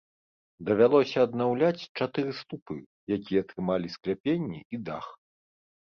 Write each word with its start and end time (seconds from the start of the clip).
Давялося 0.67 1.17
аднаўляць 1.27 1.83
чатыры 1.97 2.31
слупы, 2.39 2.77
якія 3.19 3.41
трымалі 3.53 3.87
скляпенні 3.97 4.59
і 4.77 4.81
дах. 4.89 5.05